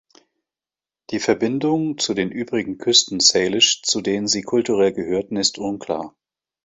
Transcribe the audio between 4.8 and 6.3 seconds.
gehörten, ist unklar.